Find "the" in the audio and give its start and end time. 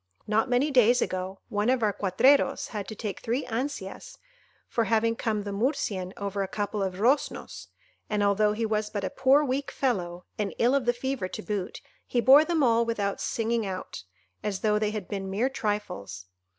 5.43-5.51, 10.85-10.93